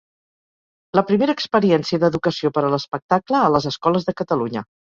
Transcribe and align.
La 0.99 1.03
primera 1.09 1.35
experiència 1.37 2.01
d'educació 2.05 2.53
per 2.57 2.65
a 2.65 2.73
l'espectacle 2.77 3.43
a 3.45 3.55
les 3.57 3.71
escoles 3.75 4.09
de 4.09 4.21
Catalunya. 4.25 4.69